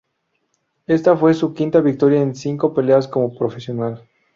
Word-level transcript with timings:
Esta 0.87 1.15
fue 1.15 1.35
su 1.35 1.53
quinta 1.53 1.79
victoria 1.79 2.21
en 2.23 2.33
cinco 2.33 2.73
peleas 2.73 3.07
como 3.07 3.37
profesional. 3.37 4.01